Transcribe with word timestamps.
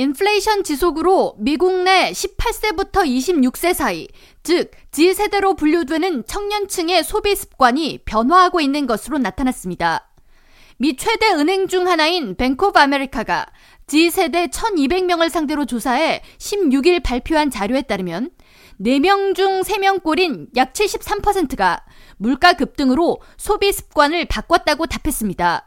인플레이션 0.00 0.64
지속으로 0.64 1.34
미국 1.36 1.82
내 1.82 2.10
18세부터 2.12 3.04
26세 3.04 3.74
사이, 3.74 4.08
즉 4.42 4.70
Z세대로 4.92 5.54
분류되는 5.54 6.24
청년층의 6.24 7.04
소비 7.04 7.36
습관이 7.36 7.98
변화하고 8.06 8.62
있는 8.62 8.86
것으로 8.86 9.18
나타났습니다. 9.18 10.08
미 10.78 10.96
최대 10.96 11.26
은행 11.32 11.68
중 11.68 11.86
하나인 11.86 12.34
뱅크 12.34 12.68
오브 12.68 12.80
아메리카가 12.80 13.44
Z세대 13.88 14.46
1200명을 14.46 15.28
상대로 15.28 15.66
조사해 15.66 16.22
16일 16.38 17.02
발표한 17.02 17.50
자료에 17.50 17.82
따르면 17.82 18.30
4명 18.80 19.34
중 19.34 19.60
3명 19.60 20.02
꼴인 20.02 20.48
약 20.56 20.72
73%가 20.72 21.84
물가 22.16 22.54
급등으로 22.54 23.20
소비 23.36 23.70
습관을 23.70 24.24
바꿨다고 24.24 24.86
답했습니다. 24.86 25.66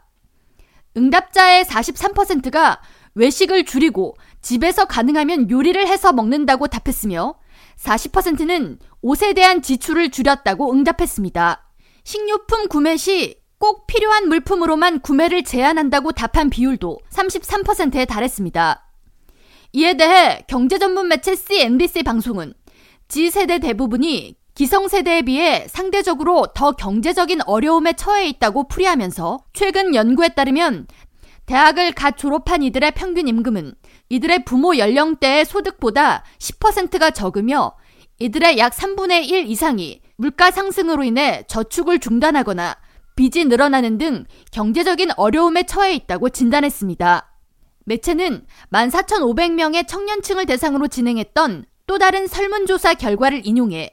응답자의 0.96 1.64
43%가 1.64 2.80
외식을 3.14 3.64
줄이고 3.64 4.16
집에서 4.42 4.84
가능하면 4.86 5.50
요리를 5.50 5.86
해서 5.86 6.12
먹는다고 6.12 6.66
답했으며 6.66 7.34
40%는 7.78 8.78
옷에 9.02 9.32
대한 9.32 9.62
지출을 9.62 10.10
줄였다고 10.10 10.72
응답했습니다. 10.72 11.70
식료품 12.04 12.68
구매 12.68 12.96
시 12.96 13.44
꼭 13.64 13.86
필요한 13.86 14.28
물품으로만 14.28 15.00
구매를 15.00 15.42
제한한다고 15.42 16.12
답한 16.12 16.50
비율도 16.50 16.98
33%에 17.10 18.04
달했습니다. 18.04 18.86
이에 19.72 19.96
대해 19.96 20.44
경제 20.46 20.78
전문 20.78 21.08
매체 21.08 21.34
CNBC 21.34 22.02
방송은 22.02 22.52
G세대 23.08 23.60
대부분이 23.60 24.36
기성세대에 24.54 25.22
비해 25.22 25.66
상대적으로 25.68 26.48
더 26.54 26.72
경제적인 26.72 27.40
어려움에 27.46 27.94
처해 27.94 28.28
있다고 28.28 28.68
풀이하면서 28.68 29.38
최근 29.54 29.94
연구에 29.94 30.28
따르면 30.28 30.86
대학을 31.46 31.92
갓 31.92 32.16
졸업한 32.16 32.62
이들의 32.62 32.92
평균 32.92 33.28
임금은 33.28 33.74
이들의 34.08 34.44
부모 34.44 34.76
연령대의 34.78 35.44
소득보다 35.44 36.24
10%가 36.38 37.10
적으며 37.10 37.74
이들의 38.18 38.58
약 38.58 38.72
3분의 38.72 39.28
1 39.28 39.46
이상이 39.50 40.00
물가 40.16 40.50
상승으로 40.50 41.04
인해 41.04 41.44
저축을 41.48 41.98
중단하거나 41.98 42.76
빚이 43.16 43.44
늘어나는 43.44 43.98
등 43.98 44.24
경제적인 44.52 45.10
어려움에 45.16 45.64
처해 45.64 45.94
있다고 45.94 46.30
진단했습니다. 46.30 47.30
매체는 47.84 48.46
14,500명의 48.72 49.86
청년층을 49.86 50.46
대상으로 50.46 50.88
진행했던 50.88 51.66
또 51.86 51.98
다른 51.98 52.26
설문조사 52.26 52.94
결과를 52.94 53.42
인용해 53.46 53.90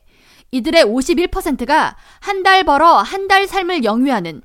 이들의 0.52 0.86
51%가 0.86 1.98
한 2.20 2.44
달 2.44 2.64
벌어 2.64 2.98
한 2.98 3.28
달 3.28 3.48
삶을 3.48 3.84
영위하는 3.84 4.42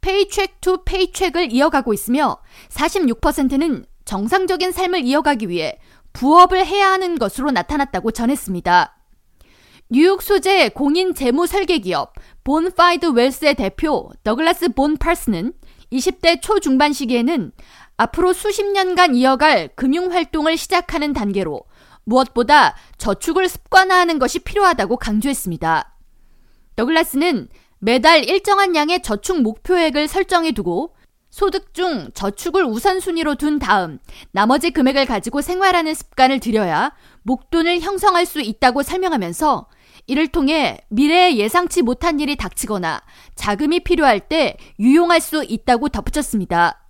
paycheck 0.00 0.60
to 0.60 0.82
paycheck을 0.84 1.52
이어가고 1.52 1.92
있으며 1.92 2.38
46%는 2.70 3.84
정상적인 4.04 4.72
삶을 4.72 5.04
이어가기 5.04 5.48
위해 5.48 5.78
부업을 6.12 6.64
해야 6.66 6.90
하는 6.90 7.18
것으로 7.18 7.50
나타났다고 7.50 8.10
전했습니다. 8.10 8.96
뉴욕 9.90 10.22
소재 10.22 10.68
공인 10.68 11.14
재무 11.14 11.46
설계 11.46 11.78
기업 11.78 12.12
Bone 12.44 12.72
Fide 12.72 13.06
Wealth의 13.06 13.54
대표 13.54 14.10
더글라스 14.24 14.70
본파스는 14.70 15.52
20대 15.92 16.42
초중반 16.42 16.92
시기에는 16.92 17.52
앞으로 17.96 18.32
수십 18.32 18.64
년간 18.66 19.14
이어갈 19.14 19.70
금융 19.74 20.12
활동을 20.12 20.56
시작하는 20.56 21.12
단계로 21.12 21.62
무엇보다 22.04 22.76
저축을 22.98 23.48
습관화하는 23.48 24.18
것이 24.18 24.38
필요하다고 24.38 24.96
강조했습니다. 24.96 25.94
더글라스는 26.76 27.48
매달 27.80 28.24
일정한 28.28 28.74
양의 28.74 29.02
저축 29.02 29.42
목표액을 29.42 30.08
설정해 30.08 30.52
두고 30.52 30.94
소득 31.30 31.74
중 31.74 32.08
저축을 32.14 32.64
우선순위로 32.64 33.36
둔 33.36 33.58
다음 33.58 33.98
나머지 34.32 34.70
금액을 34.70 35.06
가지고 35.06 35.42
생활하는 35.42 35.94
습관을 35.94 36.40
들여야 36.40 36.92
목돈을 37.22 37.80
형성할 37.80 38.26
수 38.26 38.40
있다고 38.40 38.82
설명하면서 38.82 39.68
이를 40.06 40.26
통해 40.28 40.78
미래에 40.88 41.36
예상치 41.36 41.82
못한 41.82 42.18
일이 42.18 42.34
닥치거나 42.34 43.02
자금이 43.34 43.80
필요할 43.80 44.20
때 44.20 44.56
유용할 44.80 45.20
수 45.20 45.44
있다고 45.44 45.90
덧붙였습니다. 45.90 46.84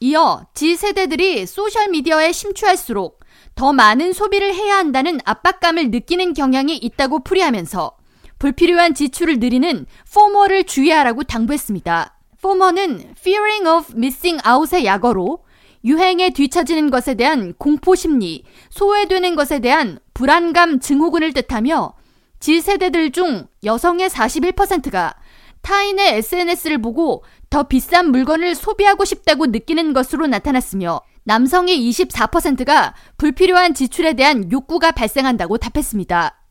이어 0.00 0.46
G세대들이 0.54 1.46
소셜미디어에 1.46 2.32
심취할수록 2.32 3.20
더 3.54 3.72
많은 3.72 4.12
소비를 4.12 4.54
해야 4.54 4.76
한다는 4.76 5.18
압박감을 5.24 5.90
느끼는 5.90 6.34
경향이 6.34 6.76
있다고 6.76 7.20
풀이하면서 7.24 7.96
불필요한 8.42 8.94
지출을 8.94 9.38
늘리는 9.38 9.86
포머를 10.12 10.64
주의하라고 10.64 11.22
당부했습니다. 11.22 12.18
포머는 12.40 13.14
fearing 13.16 13.68
of 13.68 13.92
missing 13.96 14.42
out의 14.44 14.84
약어로 14.84 15.44
유행에 15.84 16.30
뒤처지는 16.30 16.90
것에 16.90 17.14
대한 17.14 17.54
공포 17.56 17.94
심리, 17.94 18.42
소외되는 18.70 19.36
것에 19.36 19.60
대한 19.60 20.00
불안감 20.12 20.80
증후군을 20.80 21.32
뜻하며 21.34 21.92
G세대들 22.40 23.12
중 23.12 23.46
여성의 23.62 24.10
41%가 24.10 25.14
타인의 25.60 26.16
SNS를 26.16 26.78
보고 26.78 27.22
더 27.48 27.62
비싼 27.62 28.10
물건을 28.10 28.56
소비하고 28.56 29.04
싶다고 29.04 29.46
느끼는 29.46 29.92
것으로 29.92 30.26
나타났으며 30.26 31.00
남성의 31.22 31.78
24%가 31.78 32.96
불필요한 33.18 33.74
지출에 33.74 34.14
대한 34.14 34.50
욕구가 34.50 34.90
발생한다고 34.90 35.58
답했습니다. 35.58 36.41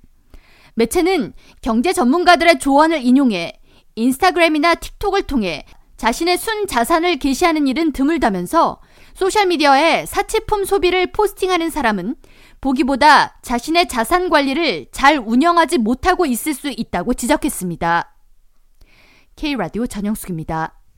매체는 0.75 1.33
경제 1.61 1.93
전문가들의 1.93 2.59
조언을 2.59 3.01
인용해 3.03 3.59
인스타그램이나 3.95 4.75
틱톡을 4.75 5.23
통해 5.23 5.65
자신의 5.97 6.37
순 6.37 6.65
자산을 6.67 7.17
게시하는 7.17 7.67
일은 7.67 7.91
드물다면서 7.91 8.81
소셜미디어에 9.13 10.05
사치품 10.07 10.65
소비를 10.65 11.11
포스팅하는 11.11 11.69
사람은 11.69 12.15
보기보다 12.59 13.39
자신의 13.41 13.87
자산 13.87 14.29
관리를 14.29 14.87
잘 14.91 15.17
운영하지 15.17 15.77
못하고 15.79 16.25
있을 16.25 16.53
수 16.53 16.69
있다고 16.69 17.13
지적했습니다. 17.13 18.15
K라디오 19.35 19.87
전영숙입니다. 19.87 20.80